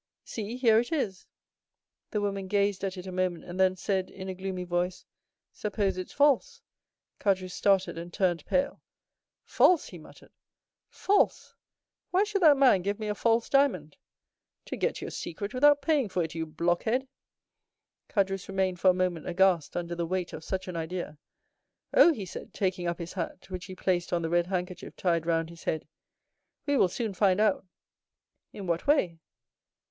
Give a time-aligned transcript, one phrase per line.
[0.23, 1.27] See, here it is."
[2.09, 5.05] The woman gazed at it a moment, and then said, in a gloomy voice,
[5.53, 6.59] "Suppose it's false?"
[7.19, 8.81] Caderousse started and turned pale.
[9.43, 10.31] "False!" he muttered.
[10.89, 11.53] "False!
[12.09, 13.95] Why should that man give me a false diamond?"
[14.63, 17.07] 0349m "To get your secret without paying for it, you blockhead!"
[18.09, 21.19] Caderousse remained for a moment aghast under the weight of such an idea.
[21.93, 25.27] "Oh!" he said, taking up his hat, which he placed on the red handkerchief tied
[25.27, 25.87] round his head,
[26.65, 27.67] "we will soon find out."
[28.51, 29.19] "In what way?"